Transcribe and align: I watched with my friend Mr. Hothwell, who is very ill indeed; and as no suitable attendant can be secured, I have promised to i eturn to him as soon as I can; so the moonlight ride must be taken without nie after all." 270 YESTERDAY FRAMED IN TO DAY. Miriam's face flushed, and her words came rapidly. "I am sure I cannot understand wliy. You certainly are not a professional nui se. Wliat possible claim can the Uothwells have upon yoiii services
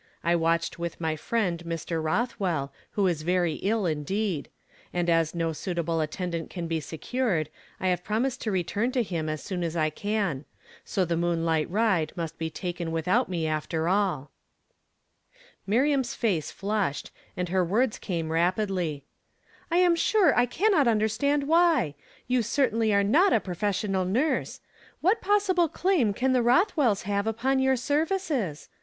I 0.23 0.35
watched 0.35 0.79
with 0.79 0.99
my 0.99 1.15
friend 1.15 1.61
Mr. 1.63 2.01
Hothwell, 2.09 2.73
who 2.93 3.05
is 3.05 3.21
very 3.21 3.57
ill 3.61 3.85
indeed; 3.85 4.49
and 4.91 5.07
as 5.11 5.35
no 5.35 5.53
suitable 5.53 6.01
attendant 6.01 6.49
can 6.49 6.65
be 6.65 6.79
secured, 6.79 7.51
I 7.79 7.89
have 7.89 8.03
promised 8.03 8.41
to 8.41 8.51
i 8.55 8.61
eturn 8.63 8.91
to 8.93 9.03
him 9.03 9.29
as 9.29 9.43
soon 9.43 9.63
as 9.63 9.77
I 9.77 9.91
can; 9.91 10.45
so 10.83 11.05
the 11.05 11.15
moonlight 11.15 11.69
ride 11.69 12.13
must 12.15 12.39
be 12.39 12.49
taken 12.49 12.91
without 12.91 13.29
nie 13.29 13.45
after 13.45 13.87
all." 13.87 14.31
270 15.67 16.07
YESTERDAY 16.07 16.07
FRAMED 16.07 16.07
IN 16.07 16.09
TO 16.09 16.21
DAY. 16.25 16.25
Miriam's 16.25 16.49
face 16.49 16.51
flushed, 17.05 17.11
and 17.37 17.49
her 17.49 17.63
words 17.63 17.99
came 17.99 18.31
rapidly. 18.31 19.05
"I 19.69 19.77
am 19.77 19.95
sure 19.95 20.35
I 20.35 20.47
cannot 20.47 20.87
understand 20.87 21.43
wliy. 21.43 21.93
You 22.25 22.41
certainly 22.41 22.91
are 22.91 23.03
not 23.03 23.33
a 23.33 23.39
professional 23.39 24.05
nui 24.05 24.45
se. 24.45 24.61
Wliat 25.03 25.21
possible 25.21 25.67
claim 25.67 26.15
can 26.15 26.33
the 26.33 26.39
Uothwells 26.41 27.03
have 27.03 27.27
upon 27.27 27.59
yoiii 27.59 27.77
services 27.77 28.67